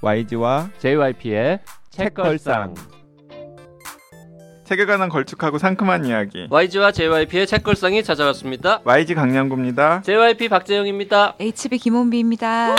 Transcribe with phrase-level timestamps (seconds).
[0.00, 1.60] YG와 JYP의
[1.90, 2.74] 책걸상.
[4.64, 6.46] 책에 관한 걸쭉하고 상큼한 이야기.
[6.50, 8.80] YG와 JYP의 책걸상이 찾아왔습니다.
[8.84, 10.02] YG 강량구입니다.
[10.02, 11.34] JYP 박재영입니다.
[11.40, 12.76] HB 김원비입니다.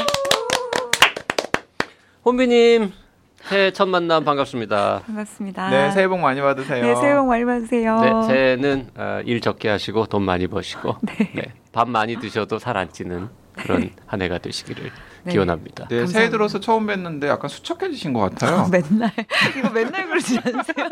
[2.23, 2.93] 혼비님
[3.41, 5.01] 새해 첫 만남 반갑습니다.
[5.07, 5.69] 반갑습니다.
[5.71, 6.85] 네, 새해 복 많이 받으세요.
[6.85, 7.99] 네, 새해 복 많이 받으세요.
[8.01, 11.31] 네, 새해는 어, 일 적게 하시고 돈 많이 버시고 네.
[11.33, 14.91] 네, 밥 많이 드셔도 살 안 찌는 그런 한 해가 되시기를
[15.23, 15.31] 네.
[15.31, 15.87] 기원합니다.
[15.87, 16.19] 네, 감사합니다.
[16.19, 18.59] 새해 들어서 처음 뵀는데 약간 수척해지신 것 같아요.
[18.59, 19.11] 아, 맨날
[19.57, 20.89] 이거 맨날 그러지 않으세요?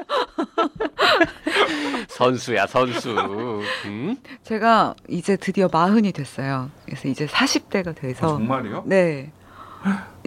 [2.10, 3.16] 선수야 선수.
[3.86, 4.18] 음?
[4.44, 6.70] 제가 이제 드디어 마흔이 됐어요.
[6.86, 8.84] 그래서 이제 40대가 아, 돼서 정말이요?
[8.86, 9.32] 네.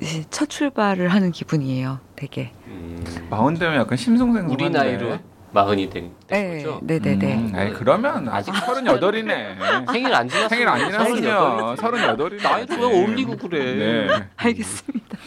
[0.01, 2.01] 이제 첫 출발을 하는 기분이에요.
[2.17, 2.53] 되게.
[2.67, 4.53] 음, 마흔 되면 약간 심승생성한데.
[4.53, 5.19] 우리 나이로
[5.53, 6.81] 마흔이 된, 된 네, 거죠.
[6.83, 7.35] 네, 네, 네.
[7.35, 9.57] 음, 아니, 그러면 아직 서른여덟이네.
[9.93, 11.83] 생일 안 지났으면 생일 안 지났으면 서른여덟이지.
[11.83, 12.43] 서른여덟이네.
[12.43, 13.75] 나이 왜 올리고 그래.
[13.75, 14.29] 네.
[14.37, 15.19] 알겠습니다.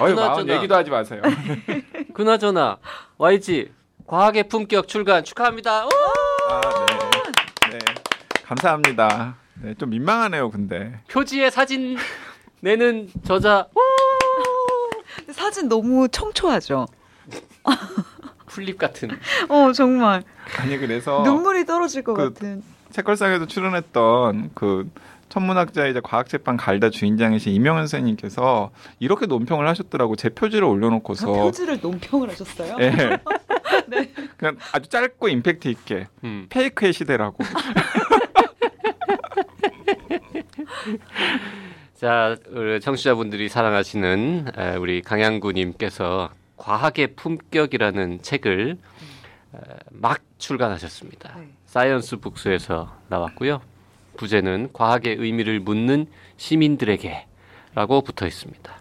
[0.00, 0.14] 어이.
[0.14, 1.20] 마흔 얘기도 하지 마세요.
[2.14, 2.78] 그나저나
[3.18, 3.70] YG
[4.06, 5.86] 과학의 품격 출간 축하합니다.
[5.86, 5.88] 오!
[6.50, 6.60] 아,
[7.70, 7.78] 네.
[7.78, 7.78] 네.
[8.44, 9.36] 감사합니다.
[9.62, 11.00] 네, 좀 민망하네요, 근데.
[11.10, 11.96] 표지에 사진
[12.60, 13.66] 내는 저자
[15.32, 16.86] 사진 너무 청초하죠.
[18.56, 19.10] 플립 같은.
[19.50, 20.22] 어, 정말
[20.58, 22.62] 아니, 그래서 눈물이 떨어질 것 그- 같은.
[22.90, 24.88] 책걸상에도 출연했던 그
[25.28, 32.30] 천문학자이자 과학책방 갈다 주인장이신 이명현 선생님께서 이렇게 논평을 하셨더라고 제 표지를 올려놓고서 아, 표지를 논평을
[32.30, 32.76] 하셨어요?
[32.80, 32.90] 예.
[33.88, 34.10] 네.
[34.38, 36.46] 그냥 아주 짧고 임팩트 있게 음.
[36.48, 37.44] fake의 시대라고
[41.96, 48.78] 자, 우리 청취자분들이 사랑하시는 에, 우리 강양구님께서 과학의 품격이라는 책을
[49.54, 49.58] 에,
[49.90, 51.34] 막 출간하셨습니다.
[51.38, 51.48] 네.
[51.66, 53.60] 사이언스 북스에서 나왔고요.
[54.16, 58.72] 부제는 과학의 의미를 묻는 시민들에게라고 붙어 있습니다.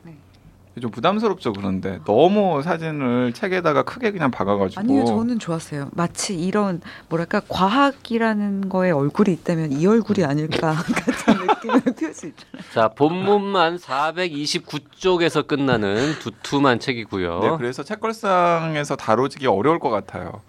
[0.82, 5.90] 좀 부담스럽죠 그런데 너무 사진을 책에다가 크게 그냥 박아가지고 아니요, 저는 좋았어요.
[5.94, 12.64] 마치 이런 뭐랄까 과학이라는 거에 얼굴이 있다면 이 얼굴이 아닐까 같은 느낌 의 표지 있잖아요.
[12.74, 17.40] 자, 본문만 429쪽에서 끝나는 두툼한 책이고요.
[17.40, 20.42] 네, 그래서 책걸상에서 다뤄지기 어려울 것 같아요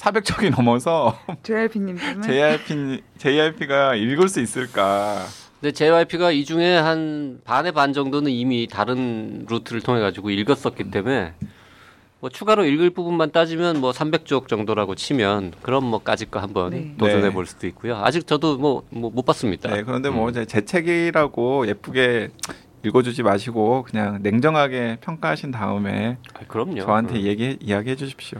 [0.00, 5.24] 400척이 넘어서 JYP님 때문에 JRP, JRP가 읽을 수 있을까
[5.60, 11.34] 근데 JYP가 이 중에 한 반의 반 정도는 이미 다른 루트를 통해 가지고 읽었었기 때문에
[12.20, 16.94] 뭐 추가로 읽을 부분만 따지면 뭐 300쪽 정도라고 치면 그럼 뭐까짓 거 한번 네.
[16.98, 17.32] 도전해 네.
[17.32, 17.96] 볼 수도 있고요.
[17.96, 19.70] 아직 저도 뭐 못 봤습니다.
[19.74, 20.30] 네, 그런데 뭐 음.
[20.30, 22.28] 이제 제 책이라고 예쁘게
[22.84, 26.80] 읽어주지 마시고 그냥 냉정하게 평가하신 다음에 아, 그럼요.
[26.80, 27.20] 저한테 음.
[27.22, 28.38] 얘기 이야기해 주십시오.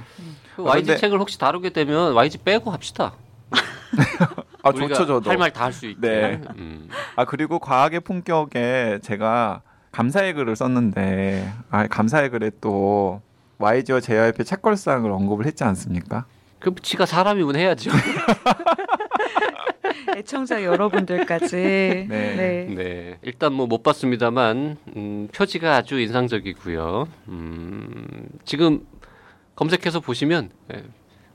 [0.56, 3.14] 그 YG 그런데- 책을 혹시 다루게 되면 YG 빼고 합시다.
[4.62, 5.30] 아 우리가 좋죠 저도.
[5.30, 6.00] 할 말 다 할 수 있게.
[6.06, 6.40] 네.
[6.58, 6.88] 음.
[7.16, 9.62] 아 그리고 과학의 품격에 제가
[9.92, 13.22] 감사의 글을 썼는데 아 감사의 글에 또
[13.60, 16.24] YG와 JYP 책걸상을 언급을 했지 않습니까?
[16.58, 17.90] 그 지가 사람이면 해야죠.
[20.16, 22.66] 애청자 여러분들까지 네.
[22.68, 27.06] 네, 일단 뭐 못 봤습니다만 음, 표지가 아주 인상적이고요.
[27.28, 28.84] 음, 지금
[29.54, 30.82] 검색해서 보시면 예,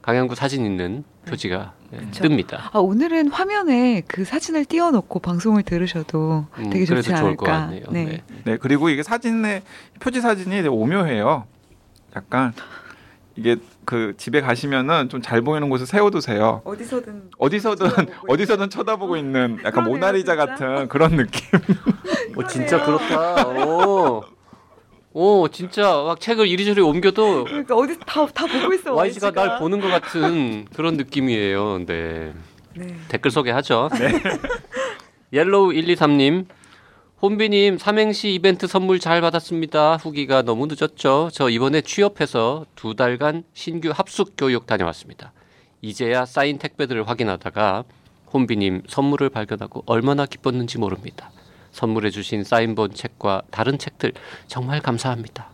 [0.01, 1.97] 강양구 사진 있는 표지가 예.
[2.11, 2.69] 뜹니다.
[2.73, 7.65] 아, 오늘은 화면에 그 사진을 띄워놓고 방송을 들으셔도 음, 되게 좋지 그래서 좋을 것 않을까.
[7.67, 7.85] 같네요.
[7.91, 8.05] 네.
[8.05, 8.23] 네.
[8.43, 9.61] 네 그리고 이게 사진의
[9.99, 11.45] 표지 사진이 되게 오묘해요.
[12.15, 12.53] 약간
[13.35, 16.61] 이게 그 집에 가시면은 좀 잘 보이는 곳에 세워두세요.
[16.63, 20.45] 어디서든 어디서든 쳐다보고 어디서든 쳐다보고 있는 약간 그러네요, 모나리자 진짜.
[20.45, 21.59] 같은 그런 느낌.
[22.37, 23.47] 오, 진짜 그렇다.
[23.47, 24.23] 오,
[25.13, 28.93] 오, 진짜 막 책을 이리저리 옮겨도 그러니까 어디 다 다 보고 있어.
[28.95, 31.85] YG가 날 보는 것 같은 그런 느낌이에요.
[31.85, 32.33] 네.
[32.75, 32.95] 네.
[33.09, 33.89] 댓글 소개하죠.
[35.33, 36.45] 옐로우 123님.
[37.25, 39.97] 혼비님 삼행시 이벤트 선물 잘 받았습니다.
[39.97, 41.31] 후기가 너무 늦었죠.
[41.33, 45.33] 저 이번에 취업해서 두 달간 신규 합숙 교육 다녀왔습니다.
[45.81, 47.83] 이제야 쌓인 택배들을 확인하다가
[48.31, 51.31] 혼비님 선물을 발견하고 얼마나 기뻤는지 모릅니다.
[51.71, 54.13] 선물해주신 사인본 책과 다른 책들
[54.45, 55.49] 정말 감사합니다.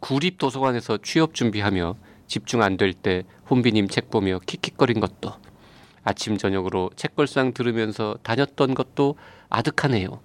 [0.00, 1.94] 구립 도서관에서 취업 준비하며
[2.26, 5.32] 집중 안 될 때 혼비님 책 보며 킥킥거린 것도
[6.02, 9.14] 아침 저녁으로 책걸상 들으면서 다녔던 것도
[9.48, 10.18] 아득하네요.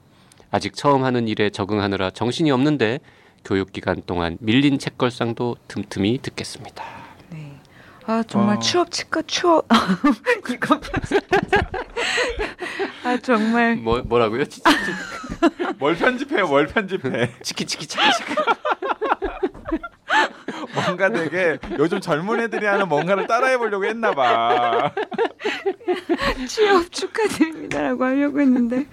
[0.52, 3.00] 아직 처음 하는 일에 적응하느라 정신이 없는데
[3.46, 6.84] 교육 기간 동안 밀린 책걸상도 틈틈이 듣겠습니다.
[7.30, 7.60] 네.
[8.06, 8.60] 아 정말 어.
[8.60, 9.68] 취업 치과 취업
[10.52, 10.80] 이거
[13.04, 14.44] 아 정말 뭐 뭐라고요?
[15.80, 16.42] 뭘 편집해?
[16.42, 17.32] 뭘 편집해?
[17.44, 18.34] 치키 치키 치키 치키.
[20.74, 24.92] 뭔가 되게 요즘 젊은 애들이 하는 뭔가를 따라해 보려고 했나 봐.
[26.48, 28.86] 취업 축하드립니다라고 하려고 했는데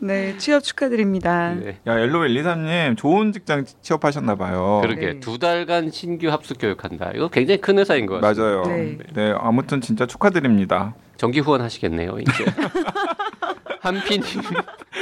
[0.00, 1.54] 네 취업 축하드립니다.
[1.54, 1.78] 네.
[1.86, 4.80] 야 옐로우 1, 2, 3님 좋은 직장 취업하셨나 봐요.
[4.82, 5.20] 그러게 네.
[5.20, 7.12] 두 달간 신규 합숙 교육한다.
[7.14, 8.44] 이거 굉장히 큰 회사인 것 같아요.
[8.44, 8.62] 맞아요.
[8.64, 8.98] 네.
[9.14, 9.34] 네.
[9.38, 10.94] 아무튼 진짜 축하드립니다.
[11.16, 12.18] 정기 후원 하시겠네요.
[12.20, 12.44] 이제
[13.80, 14.22] 한피님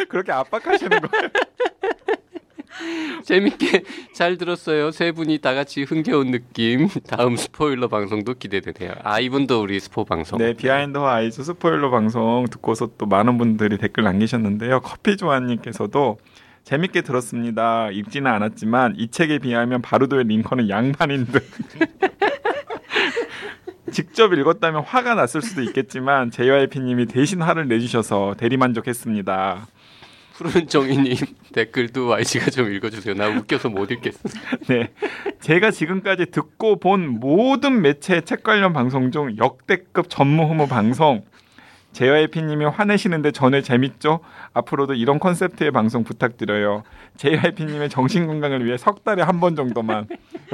[0.08, 1.28] 그렇게 압박하시는 거예요?
[3.24, 4.90] 재밌게 잘 들었어요.
[4.90, 6.88] 세 분이 다 같이 흥겨운 느낌.
[7.06, 8.94] 다음 스포일러 방송도 기대되네요.
[9.02, 10.38] 아 이분도 우리 스포 방송.
[10.38, 14.80] 네, 비하인드와 아이즈 스포일러 방송 듣고서 또 많은 분들이 댓글 남기셨는데요.
[14.80, 16.18] 커피 조아님께서도
[16.64, 17.90] 재밌게 들었습니다.
[17.90, 21.42] 읽지는 않았지만 이 책에 비하면 바루도의 링컨은 양반인 듯.
[23.90, 29.66] 직접 읽었다면 화가 났을 수도 있겠지만 JYP님이 대신 화를 내주셔서 대리만족했습니다.
[30.40, 31.16] 푸른 정이님
[31.52, 33.14] 댓글도 YG가 좀 읽어주세요.
[33.14, 34.18] 나 웃겨서 못 읽겠어.
[34.68, 34.88] 네,
[35.40, 41.24] 제가 지금까지 듣고 본 모든 매체 책 관련 방송 중 역대급 전무후무 방송.
[41.92, 44.20] JYP님이 화내시는데 전에 재밌죠?
[44.54, 46.84] 앞으로도 이런 컨셉트의 방송 부탁드려요.
[47.16, 50.06] JYP님의 정신 건강을 위해 석 달에 한 번 정도만,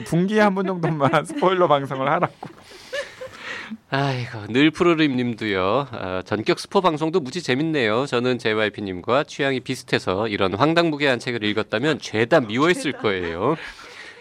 [0.07, 2.35] 분기에 한 번 정도만 스포일러 방송을 하라고.
[3.91, 5.89] 아이고 늘 푸르림님도요.
[5.91, 8.07] 어, 전격 스포 방송도 무지 재밌네요.
[8.07, 13.57] 저는 JYP님과 취향이 비슷해서 이런 황당무계한 책을 읽었다면 죄다 미워했을 거예요.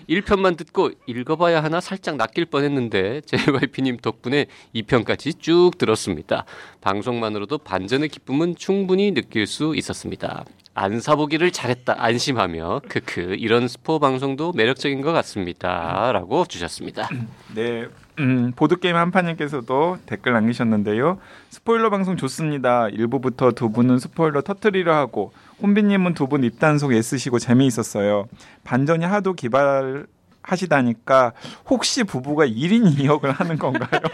[0.10, 4.46] 1편만 듣고 읽어봐야 하나 살짝 낚일 뻔했는데 JYP님 덕분에
[4.76, 6.46] 2편까지 쭉 들었습니다.
[6.82, 10.46] 방송만으로도 반전의 기쁨은 충분히 느낄 수 있었습니다.
[10.78, 17.10] 안 사보기를 잘했다 안심하며 크크 이런 스포 방송도 매력적인 것 같습니다라고 주셨습니다.
[17.56, 17.88] 네,
[18.20, 21.20] 음, 보드게임 한판님께서도 댓글 남기셨는데요.
[21.50, 22.86] 스포일러 방송 좋습니다.
[22.88, 28.28] 1부부터 두 분은 스포일러 터트리려 하고 혼비님은 두 분 입단속 애쓰시고 재미있었어요.
[28.64, 31.34] 반전이 하도 기발하시다니까
[31.70, 34.02] 혹시 부부가 1인 2역을 하는 건가요?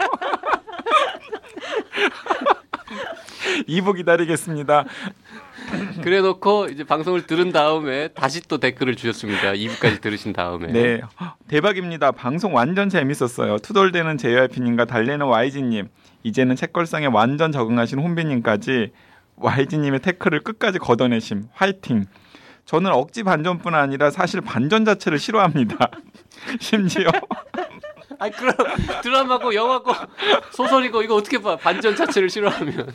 [3.68, 4.84] 2부 기다리겠습니다.
[6.02, 9.52] 그래놓고 이제 방송을 들은 다음에 다시 또 댓글을 주셨습니다.
[9.52, 10.72] 2부까지 들으신 다음에.
[10.72, 11.00] 네,
[11.52, 12.12] 대박입니다.
[12.12, 13.58] 방송 완전 재밌었어요.
[13.58, 15.88] 투덜대는 JYP님과 달래는 YG님,
[16.22, 18.90] 이제는 책걸상에 완전 적응하신 혼비님까지
[19.36, 21.48] YG님의 태클을 끝까지 걷어내심.
[21.52, 22.06] 화이팅.
[22.64, 25.90] 저는 억지 반전뿐 아니라 사실 반전 자체를 싫어합니다.
[26.58, 27.10] 심지어
[28.22, 28.54] 아니 그럼
[29.02, 29.92] 드라마고 영화고
[30.52, 31.56] 소설이고 이거 어떻게 봐?
[31.56, 32.92] 반전 자체를 싫어하면.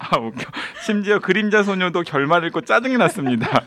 [0.00, 0.50] 아 웃겨.
[0.84, 3.62] 심지어 그림자 소녀도 결말 읽고 짜증이 났습니다.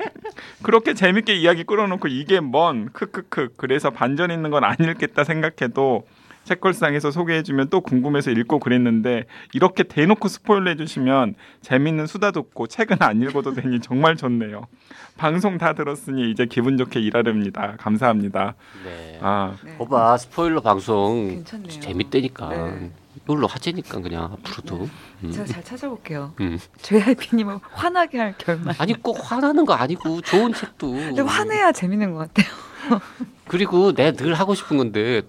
[0.63, 3.53] 그렇게 재밌게 이야기 끌어놓고 이게 뭔 크크크.
[3.55, 6.05] 그래서 반전 있는 건안 읽겠다 생각해도
[6.47, 13.21] 책걸상에서 소개해주면 또 궁금해서 읽고 그랬는데 이렇게 대놓고 스포일러 해주시면 재밌는 수다 듣고 책은 안
[13.21, 14.65] 읽어도 되니 정말 좋네요.
[15.17, 17.75] 방송 다 들었으니 이제 기분 좋게 일하렵니다.
[17.77, 18.55] 감사합니다.
[18.85, 19.19] 네.
[19.21, 19.77] 아 네.
[19.77, 21.79] 봐봐 스포일러 방송 괜찮네요.
[21.79, 22.49] 재밌다니까.
[22.49, 22.91] 네.
[23.15, 24.87] 이걸로 하재니까 그냥 앞으로도.
[25.23, 25.31] 음.
[25.31, 26.33] 제가 잘 찾아볼게요.
[26.39, 26.57] 음.
[26.81, 28.75] JYP님은 화나게 할 결말.
[28.77, 30.91] 아니 꼭 화나는 거 아니고 좋은 책도.
[30.91, 32.53] 근데 화내야 재밌는 것 같아요.
[33.47, 35.23] 그리고 내가 늘 하고 싶은 건데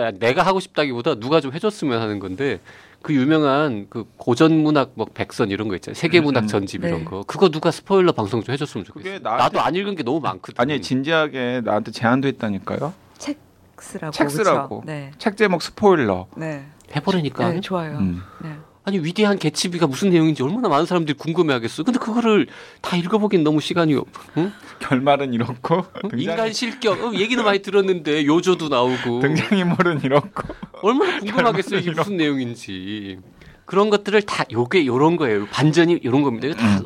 [0.00, 2.60] 그러니까 내가 하고 싶다기보다 누가 좀 해줬으면 하는 건데
[3.02, 6.48] 그 유명한 그 고전 문학 뭐 백선 이런 거 있잖아요 세계 문학 음, 음.
[6.48, 6.88] 전집 네.
[6.88, 10.02] 이런 거 그거 누가 스포일러 방송 좀 해줬으면 좋겠어 그게 나한테- 나도 안 읽은 게
[10.02, 12.92] 너무 많거든 아니 진지하게 나한테 제안도 했다니까요.
[13.18, 13.38] 책
[13.80, 14.12] 쓰라고.
[14.12, 14.30] 책?
[14.30, 14.82] 쓰라고.
[14.86, 15.12] 네.
[15.18, 16.26] 책 제목 스포일러.
[16.36, 16.66] 네.
[16.96, 17.98] 해보라니까 네, 좋아요.
[17.98, 18.22] 음.
[18.42, 18.50] 네.
[18.88, 22.46] 아니 위대한 개츠비가 무슨 내용인지 얼마나 많은 사람들이 궁금해하겠어 근데 그거를
[22.80, 24.06] 다 읽어보기엔 너무 시간이 없
[24.38, 24.50] 응?
[24.78, 26.98] 결말은 이렇고 등장, 인간 실격.
[27.04, 29.20] 어, 얘기는 많이 들었는데 요조도 나오고.
[29.20, 33.18] 등장인물은 이렇고 얼마나 궁금하겠어 이게 무슨 내용인지.
[33.66, 35.46] 그런 것들을 다 요게 요런 거예요.
[35.46, 36.46] 반전이 요런 겁니다.
[36.46, 36.80] 이거 다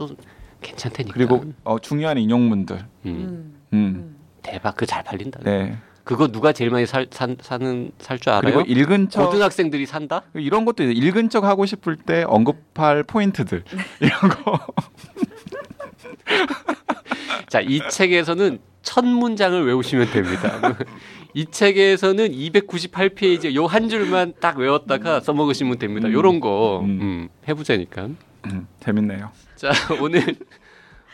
[0.61, 1.15] 괜찮다니까.
[1.15, 2.77] 그리고 어, 중요한 인용문들.
[2.79, 3.13] 음, 음.
[3.13, 3.79] 음.
[3.79, 4.17] 음.
[4.43, 4.75] 대박.
[4.77, 5.39] 그 잘 팔린다.
[5.45, 5.77] 네.
[6.05, 8.55] 그거 누가 제일 많이 살, 산, 사는 살 줄 알아요?
[8.55, 10.23] 그리고 읽은 척 고등학생들이 산다?
[10.35, 10.83] 이런 것도.
[10.85, 13.63] 읽은 척 하고 싶을 때 언급할 포인트들
[14.01, 14.59] 이런 거.
[17.49, 20.77] 자, 이 책에서는 첫 문장을 외우시면 됩니다.
[21.35, 26.09] 이 책에서는 298페이지 요 한 줄만 딱 외웠다가 써먹으시면 됩니다.
[26.09, 26.13] 음.
[26.13, 26.99] 요런 거 음.
[27.01, 28.09] 음, 해보자니까.
[28.47, 29.31] 음, 재밌네요.
[29.57, 30.35] 자, 오늘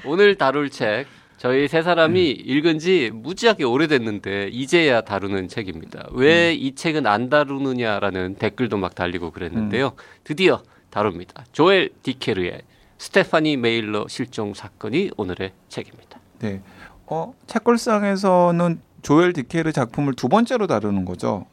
[0.04, 1.06] 오늘 다룰 책
[1.38, 6.08] 저희 세 사람이 읽은 지 무지하게 오래됐는데 이제야 다루는 책입니다.
[6.10, 9.92] 왜이 책은 안 다루느냐라는 댓글도 막 달리고 그랬는데요.
[10.24, 11.44] 드디어 다룹니다.
[11.52, 12.62] 조엘 디케르의
[12.98, 16.18] 스테파니 메일러 실종 사건이 오늘의 책입니다.
[16.40, 16.60] 네.
[17.06, 21.46] 어, 책걸상에서는 조엘 디케르 작품을 두 번째로 다루는 거죠.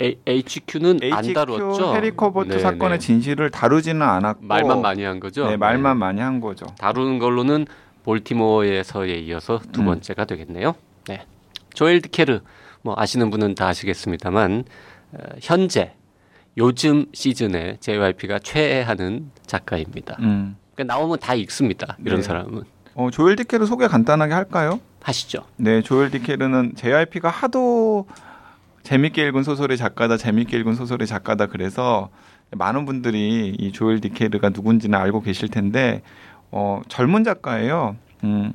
[0.00, 1.96] A, HQ는 안 HQ 다루었죠.
[1.96, 3.04] 해리 커버트 네, 사건의 네.
[3.04, 5.48] 진실을 다루지는 않았고 말만 많이 한 거죠.
[5.48, 6.66] 네, 말만 많이 한 거죠.
[6.78, 7.66] 다루는 걸로는
[8.04, 9.86] 볼티모어에서에 이어서 두 음.
[9.86, 10.74] 번째가 되겠네요.
[11.08, 11.24] 네.
[11.74, 12.40] 조엘 디케르
[12.82, 14.64] 뭐 아시는 분은 다 아시겠습니다만
[15.12, 15.94] 어, 현재
[16.56, 20.16] 요즘 시즌에 JYP가 최애하는 작가입니다.
[20.20, 20.56] 음.
[20.74, 21.96] 그러니까 나오면 다 읽습니다.
[22.04, 22.22] 이런 네.
[22.22, 24.80] 사람은 어, 조엘 디케르 소개 간단하게 할까요?
[25.02, 25.44] 하시죠.
[25.56, 28.06] 네, 조엘 디케르는 JYP가 하도
[28.82, 32.10] 재밌게 읽은 소설의 작가다, 재밌게 읽은 소설의 작가다 그래서
[32.50, 36.02] 많은 분들이 이 조엘 디케르가 누군지는 알고 계실 텐데
[36.52, 37.96] 어, 젊은 작가예요.
[38.24, 38.52] 음,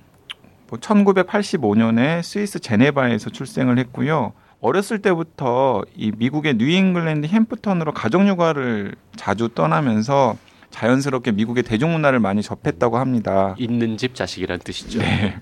[0.70, 4.34] 뭐 1985년에 스위스 제네바에서 출생을 했고요.
[4.62, 10.38] 어렸을 때부터 이 미국의 뉴잉글랜드 햄프턴으로 가족휴가를 자주 떠나면서
[10.70, 13.56] 자연스럽게 미국의 대중문화를 많이 접했다고 합니다.
[13.58, 15.00] 있는 집 자식이란 뜻이죠.
[15.00, 15.38] 네.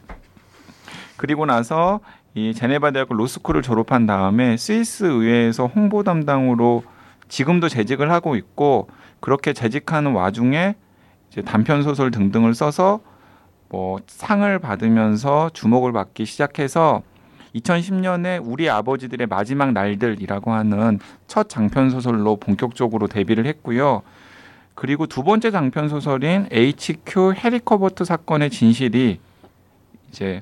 [1.18, 2.00] 그리고 나서
[2.34, 6.84] 이 제네바 대학교 로스쿨을 졸업한 다음에 스위스 의회에서 홍보 담당으로
[7.28, 10.76] 지금도 재직을 하고 있고 그렇게 재직하는 와중에
[11.36, 13.02] 이제 단편 소설 등등을 써서
[13.68, 17.04] 뭐 상을 받으면서 주목을 받기 시작해서
[17.56, 24.02] 2010년에 우리 아버지들의 마지막 날들이라고 하는 첫 장편 소설로 본격적으로 데뷔를 했고요.
[24.76, 29.20] 그리고 두 번째 장편 소설인 HQ 해리커버트 사건의 진실이
[30.10, 30.42] 이제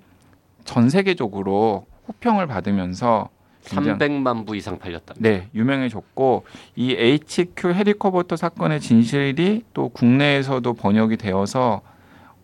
[0.64, 3.30] 전 세계적으로 호평을 받으면서
[3.64, 5.16] 300만 부 이상 팔렸다.
[5.18, 11.82] 네, 유명해졌고 이 HQ 해리커버터 사건의 진실이 또 국내에서도 번역이 되어서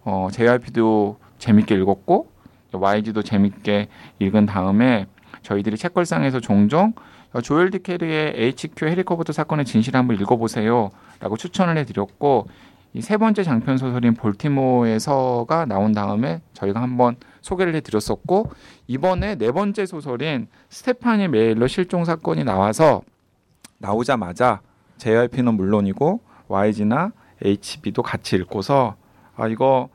[0.04, 2.30] 어, JYP도 재밌게 읽었고
[2.72, 3.88] YG도 재밌게
[4.20, 5.08] 읽은 다음에
[5.42, 6.94] 저희들이 책걸상에서 종종
[7.34, 12.48] 어, 조엘 디케르의 HQ 해리커버터 사건의 진실 한번 읽어보세요라고 추천을 해드렸고
[12.94, 18.52] 이 세 번째 장편 소설인 볼티모어에서가 나온 다음에 저희가 한번 소개를 해드렸었고
[18.88, 23.02] 이번에 네 번째 소설인 스테파니 메일러 실종 사건이 나와서
[23.78, 24.62] 나오자마자
[24.98, 27.12] JYP는 물론이고 YG나
[27.44, 28.96] HB도 같이 읽고서
[29.36, 29.90] 아 이거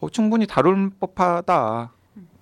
[0.00, 1.92] 어, 충분히 다룰 법하다.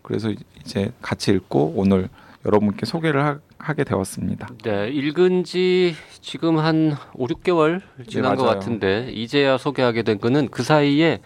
[0.03, 2.09] 그래서 이제 같이 읽고 오늘
[2.45, 4.49] 여러분께 소개를 하, 하게 되었습니다.
[4.65, 8.45] 네, 읽은 지 지금 한 5, 6개월 지난 네, 것.
[8.45, 11.21] 같은데 이제야 소개하게 된 거는 그 사이에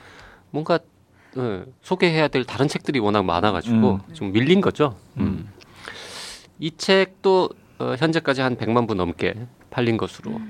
[0.50, 0.78] 뭔가
[1.36, 4.14] 어, 소개해야 될 다른 책들이 워낙 많아가지고 음.
[4.14, 4.96] 좀 밀린 거죠.
[5.18, 5.22] 음.
[5.22, 5.48] 음.
[6.58, 9.34] 이 책도 어, 현재까지 한 100만 부 넘게
[9.70, 10.40] 팔린 것으로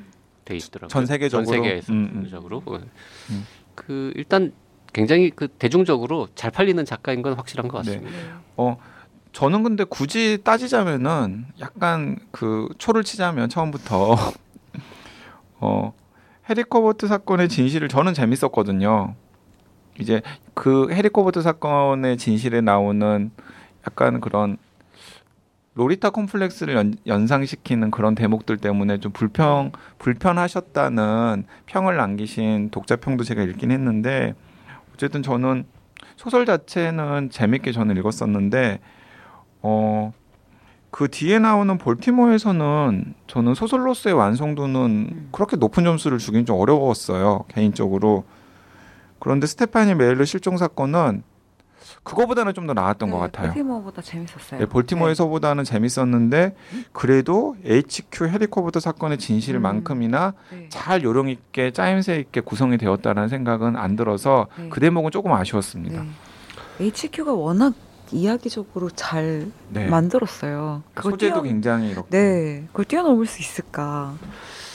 [0.44, 0.88] 돼 있더라고요.
[0.88, 1.44] 전 세계적으로?
[1.44, 2.16] 전 세계에서 음, 음.
[2.22, 2.62] 세계적으로.
[3.30, 3.46] 음.
[3.74, 4.52] 그 일단
[4.92, 8.40] 굉장히 그 대중적으로 잘 팔리는 작가인 건 확실한 것 같습니다.
[8.56, 8.78] 어
[9.32, 14.16] 저는 근데 굳이 따지자면은 약간 그 초를 치자면 처음부터
[15.60, 15.92] 어
[16.48, 19.14] 해리 커버트 사건의 진실을 저는 재밌었거든요.
[19.98, 20.22] 이제
[20.54, 23.30] 그 해리커버트 사건의 진실에 나오는
[23.86, 24.56] 약간 그런
[25.74, 33.42] 로리타 콤플렉스를 연, 연상시키는 그런 대목들 때문에 좀 불평 불편하셨다는 평을 남기신 독자 평도 제가
[33.42, 34.34] 읽긴 했는데
[34.92, 35.64] 어쨌든 저는
[36.16, 38.80] 소설 자체는 재밌게 저는 읽었었는데
[39.62, 40.12] 어.
[40.90, 48.24] 그 뒤에 나오는 볼티모어에서는 저는 소설로서의 완성도는 그렇게 높은 점수를 주긴 좀 어려웠어요 개인적으로
[49.18, 51.22] 그런데 스테파니 메일러 실종 사건은
[52.04, 53.48] 그거보다는 좀 더 나았던 것 같아요.
[53.48, 54.60] 볼티모어보다 재밌었어요.
[54.60, 56.54] 네, 볼티모어에서보다는 재밌었는데
[56.92, 60.66] 그래도 HQ 해리커버터 사건의 진실만큼이나 네.
[60.70, 64.68] 잘 요령 있게 짜임새 있게 구성이 되었다는 생각은 안 들어서 네.
[64.68, 66.02] 그 대목은 조금 아쉬웠습니다.
[66.02, 66.08] 네.
[66.86, 67.74] HQ가 워낙
[68.10, 69.86] 이야기적으로 잘 네.
[69.88, 70.82] 만들었어요.
[71.02, 74.14] 소재도 뛰어- 굉장히 이렇게 네, 그걸 뛰어넘을 수 있을까?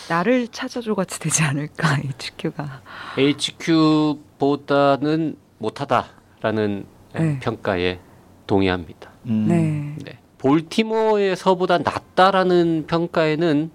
[0.10, 2.82] 나를 찾아줘 같이 되지 않을까 HQ가.
[3.18, 7.40] HQ보다는 못하다라는 네.
[7.40, 8.00] 평가에
[8.48, 9.12] 동의합니다.
[9.28, 9.96] 음, 네.
[10.04, 10.20] 네.
[10.40, 13.72] 볼티모어에서보다 낫다라는 평가에는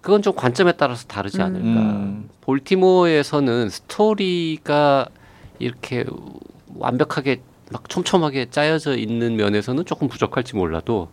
[0.00, 1.42] 그건 좀 관점에 따라서 다르지 음.
[1.42, 1.66] 않을까.
[1.66, 2.30] 음.
[2.40, 5.06] 볼티모어에서는 스토리가
[5.58, 6.04] 이렇게
[6.76, 11.08] 완벽하게 막 촘촘하게 짜여져 있는 면에서는 조금 부족할지 몰라도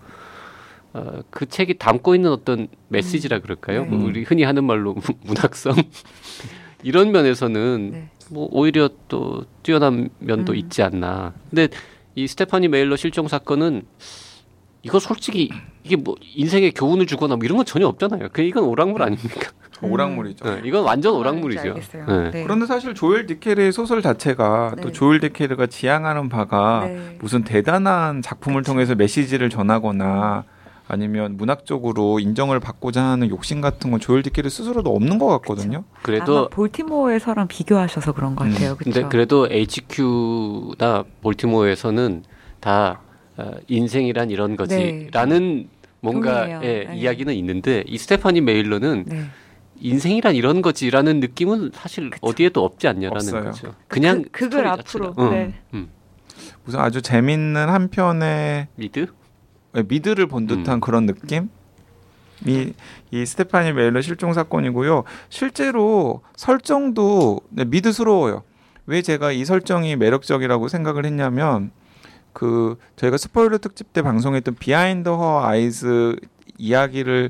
[0.95, 3.81] 어, 그 책이 담고 있는 어떤 메시지라 그럴까요?
[3.83, 3.89] 네.
[3.89, 5.75] 뭐 우리 흔히 하는 말로 문학성
[6.83, 8.09] 이런 면에서는 네.
[8.31, 10.55] 뭐 오히려 또 뛰어난 면도 음.
[10.55, 11.33] 있지 않나.
[11.49, 11.67] 근데
[12.15, 13.83] 이 스테파니 메일러 실종 사건은
[14.83, 15.49] 이거 솔직히
[15.83, 18.29] 이게 뭐 인생에 교훈을 주거나 뭐 이런 건 전혀 없잖아요.
[18.31, 19.51] 그 이건 오락물 아닙니까?
[19.81, 20.45] 오락물이죠.
[20.45, 21.61] 네, 이건 완전 무슨 오락물이죠.
[21.61, 22.05] 알겠어요.
[22.05, 22.31] 네.
[22.31, 22.43] 네.
[22.43, 24.91] 그런데 사실 조엘 디케르의 소설 자체가 또 네.
[24.93, 27.17] 조엘 디케르가 지향하는 바가 네.
[27.19, 28.71] 무슨 대단한 작품을 그쵸.
[28.71, 30.45] 통해서 메시지를 전하거나
[30.87, 35.83] 아니면 문학적으로 인정을 받고자 하는 욕심 같은 건 조엘 디케르 스스로도 없는 것 같거든요.
[36.03, 38.51] 그래도 아마 볼티모어에서랑 비교하셔서 그런 것 음.
[38.51, 38.75] 같아요.
[38.75, 39.09] 근데 그렇죠.
[39.09, 42.23] 그래도 HQ나 볼티모어에서는
[42.59, 43.01] 다
[43.37, 45.69] 어, 인생이란 이런 거지라는
[46.01, 46.61] 뭔가 동의해요.
[46.63, 46.97] 예, 네.
[46.97, 49.23] 이야기는 있는데 이 스테파니 메일러는 네.
[49.79, 52.25] 인생이란 이런 거지라는 느낌은 사실 그쵸.
[52.27, 53.43] 어디에도 없지 않냐라는 없어요.
[53.45, 53.75] 거죠.
[53.87, 55.15] 그냥 그, 그걸 앞으로.
[55.17, 55.53] 응, 네.
[55.73, 55.89] 음.
[56.63, 59.07] 무슨 아주 재밌는 한 편의 미드?
[59.83, 61.49] 미드를 본 듯한 그런 느낌?
[62.45, 62.73] 이,
[63.11, 65.03] 이 스테파니 메일러 실종 사건이고요.
[65.29, 68.43] 실제로 설정도 네, 미드스러워요.
[68.87, 71.71] 왜 제가 이 설정이 매력적이라고 생각을 했냐면
[72.33, 76.17] 그 저희가 스포일러 특집 때 방송했던 Behind Her Eyes
[76.57, 77.29] 이야기를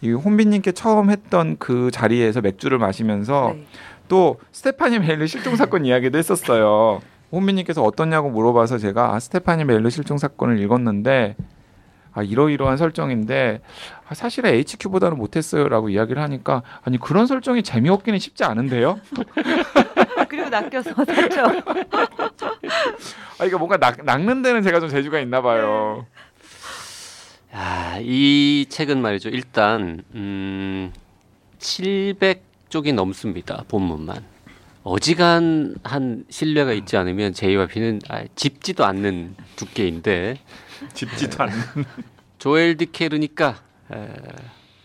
[0.00, 3.66] 이 혼비님께 처음 했던 그 자리에서 맥주를 마시면서 네.
[4.08, 7.00] 또 스테파니 메일러 실종 사건 이야기도 했었어요.
[7.30, 11.36] 혼비님께서 어떠냐고 물어봐서 제가 아, 스테파니 메일러 실종 사건을 읽었는데
[12.12, 13.60] 아 이러이러한 설정인데
[14.08, 19.00] 아, 사실은 HQ보다는 못했어요라고 이야기를 하니까 아니 그런 설정이 재미없기는 쉽지 않은데요.
[20.28, 21.44] 그리고 낚여서 샀죠.
[23.38, 26.06] 아 이거 뭔가 낚, 낚는 데는 제가 좀 재주가 있나 봐요.
[27.54, 29.30] 야, 이 책은 말이죠.
[29.30, 30.92] 일단 음,
[31.58, 33.64] 700쪽이 넘습니다.
[33.68, 34.22] 본문만.
[34.84, 40.38] 어지간한 신뢰가 있지 않으면 JYP는 아, 짚지도 않는 두께인데
[40.94, 41.54] 집지도 않는.
[42.38, 43.56] 조엘 디케르니까
[43.92, 44.08] 에,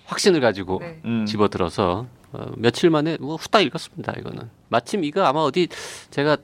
[0.05, 0.99] 확신을 가지고 네.
[1.05, 1.25] 음.
[1.25, 4.13] 집어들어서 어, 며칠 만에 뭐 후딱 읽었습니다.
[4.19, 5.67] 이거는 마침 이거 아마 어디
[6.09, 6.37] 제가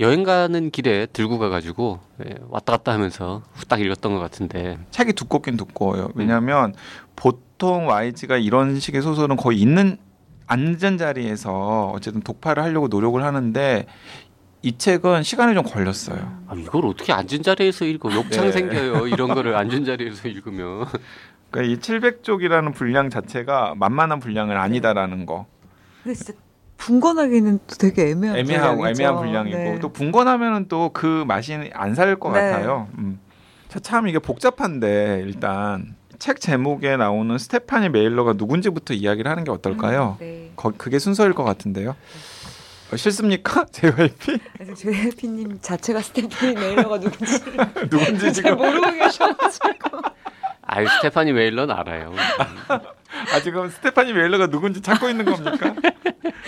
[0.00, 5.56] 여행 가는 길에 들고 가가지고 예, 왔다 갔다 하면서 후딱 읽었던 것 같은데 책이 두껍긴
[5.56, 6.10] 두꺼워요.
[6.14, 6.74] 왜냐하면
[7.14, 9.98] 보통 YG가 이런 식의 소설은 거의 있는
[10.46, 13.86] 앉은 자리에서 어쨌든 독파를 하려고 노력을 하는데
[14.62, 16.18] 이 책은 시간이 좀 걸렸어요.
[16.46, 18.52] 아, 이걸 어떻게 앉은 자리에서 읽어 욕창 네.
[18.52, 19.08] 생겨요.
[19.08, 20.86] 이런 거를 앉은 자리에서 읽으면
[21.50, 25.46] 그러니까 이 700쪽이라는 분량 자체가 만만한 분량은 아니다라는 거.
[26.02, 26.32] 근데 진짜
[26.76, 29.02] 분간하기는 또 되게 애매한 애매하고 분량이죠.
[29.02, 29.78] 애매한 분량이고 네.
[29.80, 32.40] 또 분건하면은 또 그 맛이 안 살것 네.
[32.40, 32.88] 같아요.
[32.98, 33.18] 음.
[33.68, 40.16] 자, 참 이게 복잡한데 일단 책 제목에 나오는 스테파니 메일러가 누군지부터 이야기를 하는 게 어떨까요?
[40.20, 40.52] 네.
[40.54, 41.96] 거, 그게 순서일 것 같은데요.
[42.92, 43.64] 어, 싫습니까?
[43.72, 44.38] JYP?
[44.58, 47.40] 그래서 JYP님 자체가 스테phanie 메일러가 누군지
[47.88, 50.02] 누군지 잘 지금 모르고 계셔가지고
[50.62, 52.12] 아유 스테파니 웨일러는 알아요.
[53.34, 55.74] 아 지금 스테파니 메일러가 누군지 찾고 있는 겁니까?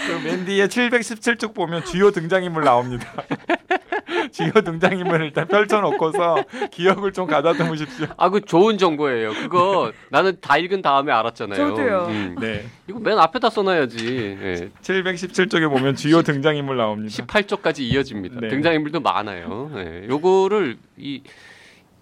[0.07, 3.13] 그맨 뒤에 717쪽 보면 주요 등장인물 나옵니다.
[4.33, 8.07] 주요 등장인물을 일단 펼쳐놓고서 기억을 좀 가다듬으십시오.
[8.17, 9.33] 아 그 좋은 정보예요.
[9.35, 11.57] 그거 나는 다 읽은 다음에 알았잖아요.
[11.57, 12.07] 저도요.
[12.09, 12.37] 음.
[12.41, 12.65] 네.
[12.89, 14.39] 이거 맨 앞에다 써놔야지.
[14.43, 14.71] 예.
[14.83, 17.15] 717쪽에 보면 주요 등장인물 나옵니다.
[17.25, 18.41] 18쪽까지 이어집니다.
[18.41, 18.49] 네.
[18.49, 19.71] 등장인물도 많아요.
[19.77, 20.07] 예.
[20.09, 21.23] 요거를 이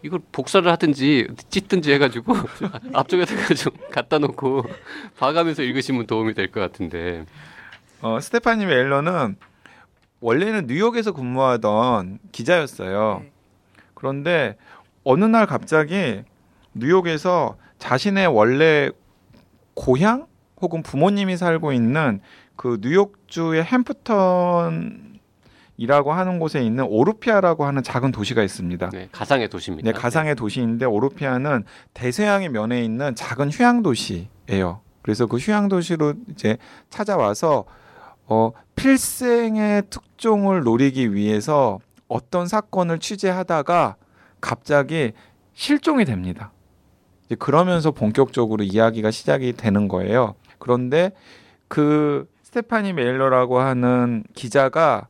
[0.02, 2.34] 이걸 복사를 하든지 찢든지 해가지고
[2.92, 4.64] 앞쪽에다가 좀 갖다 놓고
[5.18, 7.24] 봐가면서 읽으시면 도움이 될 것 같은데.
[8.00, 9.36] 어, 스테파니 메일러는
[10.20, 13.20] 원래는 뉴욕에서 근무하던 기자였어요.
[13.22, 13.32] 네.
[13.94, 14.56] 그런데
[15.04, 16.22] 어느 날 갑자기
[16.74, 18.90] 뉴욕에서 자신의 원래
[19.74, 20.26] 고향
[20.60, 22.20] 혹은 부모님이 살고 있는
[22.56, 25.11] 그 뉴욕주의 햄프턴
[25.76, 28.90] 이라고 하는 곳에 있는 오르피아라고 하는 작은 도시가 있습니다.
[28.90, 29.90] 네, 가상의 도시입니다.
[29.90, 34.80] 네, 가상의 도시인데 오르피아는 대서양의 면에 있는 작은 휴양 도시예요.
[35.02, 36.58] 그래서 그 휴양 도시로 이제
[36.90, 37.64] 찾아와서
[38.26, 43.96] 어, 필생의 특종을 노리기 위해서 어떤 사건을 취재하다가
[44.40, 45.12] 갑자기
[45.54, 46.52] 실종이 됩니다.
[47.38, 50.34] 그러면서 본격적으로 이야기가 시작이 되는 거예요.
[50.58, 51.12] 그런데
[51.68, 55.08] 그 스테파니 메일러라고 하는 기자가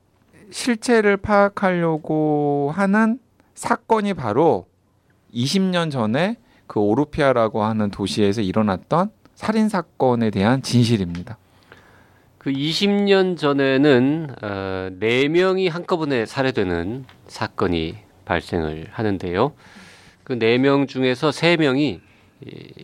[0.52, 3.18] 실체를 파악하려고 하는
[3.54, 4.66] 사건이 바로
[5.34, 6.36] 20년 전에
[6.66, 11.38] 그 오르피아라고 하는 도시에서 일어났던 살인 사건에 대한 진실입니다.
[12.38, 19.52] 그 20년 전에는 어, 4명이 한꺼번에 살해되는 사건이 발생을 하는데요.
[20.24, 22.00] 그 4명 중에서 3명이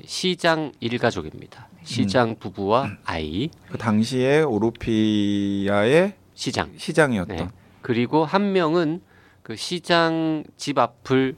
[0.04, 1.68] 시장 일가족입니다.
[1.82, 6.70] 시장 부부와 아이, 그 당시에 오르피아의 시장.
[6.76, 7.48] 시장이었던 네.
[7.82, 9.00] 그리고 한 명은
[9.42, 11.36] 그 시장 집 앞을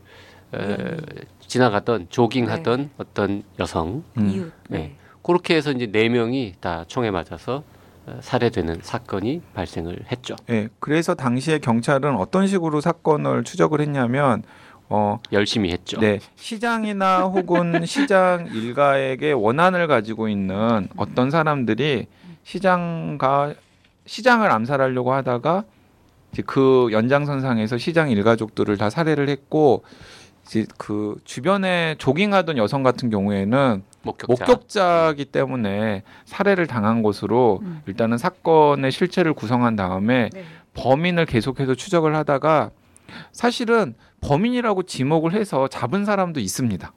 [0.53, 0.77] 어,
[1.47, 4.03] 지나가던 조깅하던 어떤 여성.
[4.17, 4.29] 음.
[4.29, 4.53] 이웃.
[4.69, 4.97] 네.
[5.23, 7.63] 그렇게 해서 이제 네 명이 다 총에 맞아서
[8.07, 10.35] 어, 살해되는 사건이 발생을 했죠.
[10.49, 14.43] 예, 그래서 당시에 경찰은 어떤 식으로 사건을 추적을 했냐면
[14.89, 16.01] 어, 열심히 했죠.
[16.01, 22.07] 네, 시장이나 혹은 시장 일가에게 원한을 가지고 있는 어떤 사람들이
[22.43, 23.55] 시장과
[24.07, 25.65] 시장을 암살하려고 하다가
[26.47, 29.83] 그 연장선상에서 시장 일가족들을 다 살해를 했고
[30.47, 34.45] 이제 그 주변에 조깅하던 여성 같은 경우에는 목격자.
[34.45, 37.83] 목격자 이기 때문에 살해를 당한 것으로 음.
[37.87, 40.45] 일단은 사건의 실체를 구성한 다음에 네.
[40.75, 42.71] 범인을 계속해서 추적을 하다가
[43.33, 46.93] 사실은 범인이라고 지목을 해서 잡은 사람도 있습니다.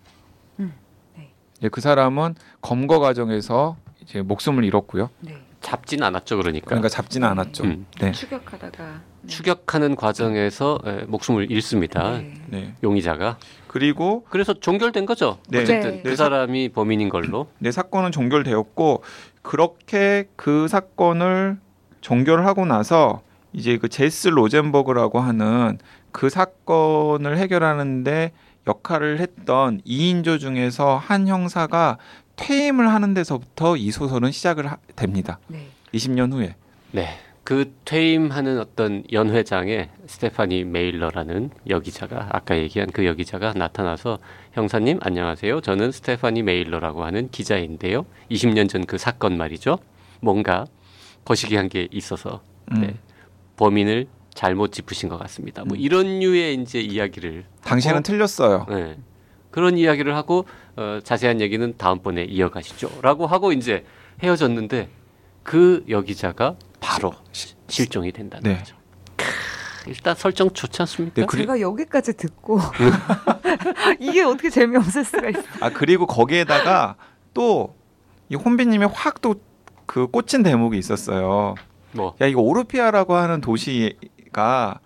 [0.59, 0.73] 음,
[1.17, 1.31] 네.
[1.63, 5.09] 예, 그 사람은 검거 과정에서 이제 목숨을 잃었고요.
[5.21, 5.41] 네.
[5.61, 6.65] 잡진 않았죠, 그러니까.
[6.65, 7.63] 그러니까 잡지는 않았죠.
[7.63, 7.85] 음.
[7.99, 8.11] 네.
[8.11, 9.12] 추격하다가 네.
[9.27, 12.17] 추격하는 과정에서 에, 목숨을 잃습니다.
[12.17, 12.33] 네.
[12.47, 12.73] 네.
[12.83, 13.37] 용의자가.
[13.67, 15.39] 그리고 그래서 종결된 거죠.
[15.49, 15.61] 네.
[15.61, 16.01] 어쨌든 네.
[16.03, 16.15] 그 네.
[16.15, 17.47] 사람이 범인인 걸로.
[17.59, 19.03] 네, 사건은 종결되었고
[19.41, 21.57] 그렇게 그 사건을
[22.01, 23.21] 종결을 하고 나서
[23.53, 25.77] 이제 그 제스 로젠버그라고 하는
[26.11, 28.31] 그 사건을 해결하는데
[28.67, 31.97] 역할을 했던 2인조 중에서 한 형사가
[32.35, 35.39] 퇴임을 하는 데서부터 이 소설은 시작을 하- 됩니다.
[35.47, 35.67] 네.
[35.93, 36.55] 20년 후에.
[36.91, 37.09] 네.
[37.43, 44.19] 그 퇴임하는 어떤 연회장에 스테파니 메일러라는 여기자가 아까 얘기한 그 여기자가 나타나서
[44.53, 45.59] 형사님 안녕하세요.
[45.59, 48.05] 저는 스테파니 메일러라고 하는 기자인데요.
[48.31, 49.77] 20년 전 그 사건 말이죠.
[50.21, 50.65] 뭔가
[51.25, 52.81] 거시기한 게 있어서 음.
[52.81, 52.95] 네.
[53.57, 55.65] 범인을 잘못 짚으신 것 같습니다.
[55.65, 55.81] 뭐 음.
[55.81, 58.65] 이런 류의 이제 이야기를 당신은 하고, 틀렸어요.
[58.69, 58.97] 네.
[59.51, 60.45] 그런 이야기를 하고
[60.77, 63.83] 어, 자세한 얘기는 다음번에 이어가시죠라고 하고 이제
[64.23, 64.87] 헤어졌는데
[65.43, 68.57] 그 여기자가 바로 시- 실종이 된다는 네.
[68.59, 68.75] 거죠.
[69.15, 69.25] 크,
[69.89, 71.21] 일단 설정 좋지 않습니까?
[71.21, 72.59] 네, 그리- 제가 여기까지 듣고
[73.99, 75.41] 이게 어떻게 재미없을 수가 있어?
[75.61, 76.95] 아 그리고 거기에다가
[77.33, 77.75] 또
[78.29, 79.35] 이 혼비님이 확 또
[79.85, 81.55] 그 꽂힌 대목이 있었어요.
[81.91, 84.79] 뭐 야 이거 오르피아라고 하는 도시가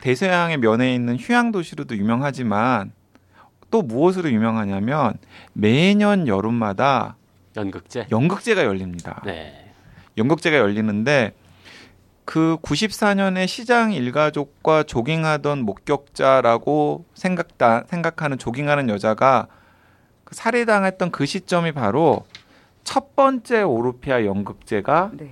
[0.00, 2.92] 대서양의 면에 있는 휴양 도시로도 유명하지만
[3.70, 5.14] 또 무엇으로 유명하냐면
[5.52, 7.16] 매년 여름마다
[7.56, 8.06] 연극제.
[8.10, 9.22] 연극제가 열립니다.
[9.24, 9.61] 네.
[10.16, 11.32] 연극제가 열리는데
[12.24, 19.48] 그 94년에 시장 일가족과 조깅하던 목격자라고 생각다 생각하는 조깅하는 여자가
[20.24, 22.24] 그 살해당했던 그 시점이 바로
[22.84, 25.30] 첫 번째 오르피아 연극제가 네.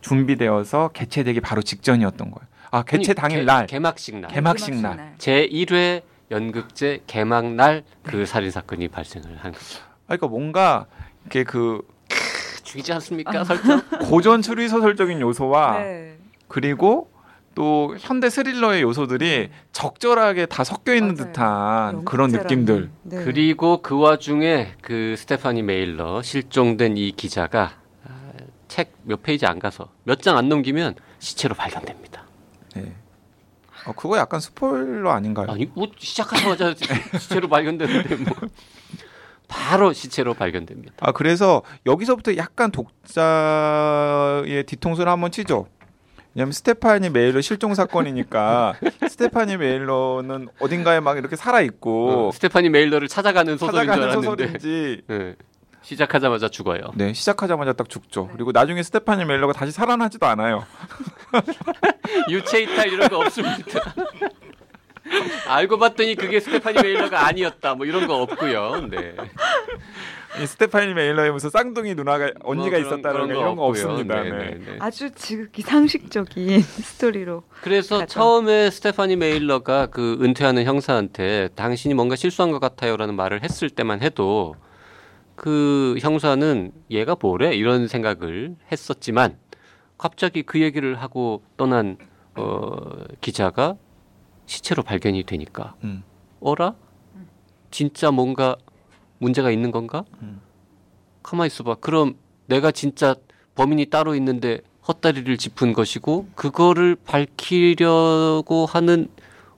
[0.00, 2.48] 준비되어서 개최되기 바로 직전이었던 거예요.
[2.70, 4.30] 아 개최 당일 개- 날 개막식 날.
[4.30, 5.14] 개막식 날.
[5.18, 9.80] 제 1회 연극제 개막 날 그 살인 사건이 발생을 한 거죠.
[10.06, 10.86] 아, 그러니까 뭔가
[11.22, 11.82] 이렇게 그
[12.72, 13.44] 죽이지 않습니까?
[13.44, 13.82] 설정?
[14.08, 16.16] 고전 추리 소설적인 요소와 네.
[16.48, 17.10] 그리고
[17.54, 21.26] 또 현대 스릴러의 요소들이 적절하게 다 섞여 있는 맞아요.
[21.32, 22.90] 듯한 그런 느낌들.
[23.02, 23.24] 네.
[23.24, 27.72] 그리고 그 와중에 그 스테파니 메일러 실종된 이 기자가
[28.06, 28.32] 아,
[28.68, 32.24] 책몇 페이지 안 가서 몇 장 안 넘기면 시체로 발견됩니다.
[32.74, 32.94] 네.
[33.86, 35.48] 어, 그거 약간 스포일러 아닌가요?
[35.50, 36.74] 아니 뭐 시작하자마자
[37.20, 38.32] 시체로 발견되는데 뭐
[39.52, 40.94] 바로 시체로 발견됩니다.
[41.00, 45.66] 아 그래서 여기서부터 약간 독자의 뒤통수를 한번 치죠.
[46.34, 53.08] 왜냐면 스테파니 메일러 실종 사건이니까 스테파니 메일러는 어딘가에 막 이렇게 살아 있고 어, 스테파니 메일러를
[53.08, 55.36] 찾아가는 소설인 줄 찾아가는 알았는데 소설인지 예,
[55.82, 56.80] 시작하자마자 죽어요.
[56.94, 58.30] 네 시작하자마자 딱 죽죠.
[58.32, 60.64] 그리고 나중에 스테파니 메일러가 다시 살아나지도 않아요.
[62.30, 63.94] 유체 이탈 이런 거 없습니다.
[65.52, 67.74] 알고 봤더니 그게 스테파니 메일러가 아니었다.
[67.74, 68.88] 뭐 이런 거 없고요.
[68.90, 69.14] 네.
[70.42, 73.68] 이 스테파니 메일러에 무슨 쌍둥이 누나가 언니가 뭐 그런- 있었다는 그런 이런 거 없고요.
[73.68, 74.22] 없습니다.
[74.22, 74.36] 네, 네.
[74.38, 74.76] 네, 네.
[74.78, 78.06] 아주 지극히 상식적인 스토리로 그래서 가죠.
[78.14, 84.54] 처음에 스테파니 메일러가 그 은퇴하는 형사한테 당신이 뭔가 실수한 것 같아요라는 말을 했을 때만 해도
[85.34, 89.36] 그 형사는 얘가 뭐래 이런 생각을 했었지만
[89.98, 91.96] 갑자기 그 얘기를 하고 떠난
[92.36, 92.78] 어,
[93.20, 93.76] 기자가
[94.52, 96.02] 시체로 발견이 되니까 음.
[96.40, 96.74] 어라
[97.70, 98.56] 진짜 뭔가
[99.18, 100.04] 문제가 있는 건가?
[100.20, 100.40] 음.
[101.22, 101.76] 가만 있어봐.
[101.76, 103.14] 그럼 내가 진짜
[103.54, 109.08] 범인이 따로 있는데 헛다리를 짚은 것이고 그거를 밝히려고 하는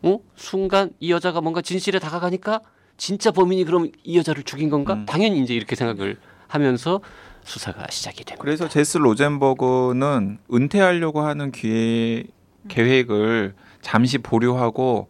[0.02, 0.18] 어?
[0.36, 2.60] 순간 이 여자가 뭔가 진실에 다가가니까
[2.96, 4.94] 진짜 범인이 그럼 이 여자를 죽인 건가?
[4.94, 5.06] 음.
[5.06, 7.00] 당연히 이제 이렇게 생각을 하면서
[7.42, 8.42] 수사가 시작이 됩니다.
[8.42, 12.24] 그래서 제스 로젠버그는 은퇴하려고 하는 기회,
[12.68, 15.08] 계획을 잠시 보류하고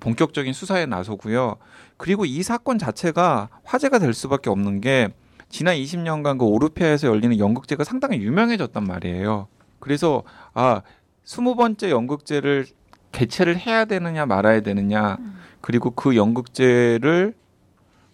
[0.00, 1.56] 본격적인 수사에 나서고요.
[1.98, 5.10] 그리고 이 사건 자체가 화제가 될 수밖에 없는 게
[5.50, 9.46] 지난 20년간 그 오르피아에서 열리는 연극제가 상당히 유명해졌단 말이에요.
[9.78, 10.82] 그래서 아,
[11.22, 12.66] 스무 번째 연극제를
[13.12, 15.16] 개최를 해야 되느냐 말아야 되느냐
[15.60, 17.34] 그리고 그 연극제를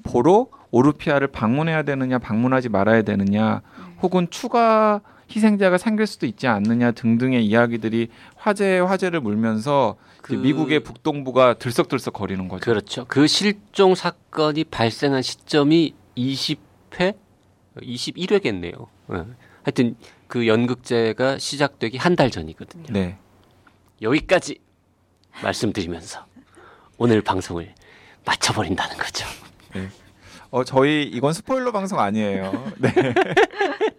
[0.03, 3.63] 보러 오르피아를 방문해야 되느냐 방문하지 말아야 되느냐
[4.03, 5.01] 혹은 추가
[5.31, 12.49] 희생자가 생길 수도 있지 않느냐 등등의 이야기들이 화제에 화제를 물면서 그- 미국의 북동부가 들썩들썩 거리는
[12.49, 12.65] 거죠.
[12.65, 13.05] 그렇죠.
[13.09, 17.17] 그 실종 사건이 발생한 시점이 20회,
[17.77, 18.87] 21회겠네요.
[19.63, 19.97] 하여튼
[20.29, 22.87] 그 연극제가 시작되기 한 달 전이거든요.
[22.91, 23.19] 네.
[24.03, 24.59] 여기까지
[25.43, 26.27] 말씀드리면서
[26.99, 27.75] 오늘 방송을
[28.25, 29.27] 마쳐버린다는 거죠.
[30.51, 32.73] 어 저희 이건 스포일러 방송 아니에요.
[32.79, 32.93] 네.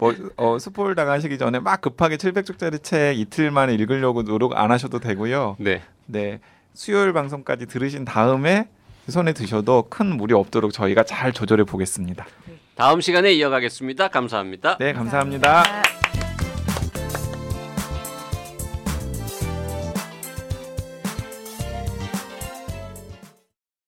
[0.00, 4.98] 뭐 어, 스포일 당하시기 전에 막 급하게 700쪽짜리 책 이틀 만에 읽으려고 노력 안 하셔도
[4.98, 5.56] 되고요.
[5.60, 5.82] 네.
[6.06, 6.40] 네.
[6.72, 8.68] 수요일 방송까지 들으신 다음에
[9.08, 12.26] 손에 드셔도 큰 무리 없도록 저희가 잘 조절해 보겠습니다.
[12.76, 14.08] 다음 시간에 이어가겠습니다.
[14.08, 14.78] 감사합니다.
[14.78, 15.52] 네, 감사합니다.
[15.52, 15.99] 감사합니다.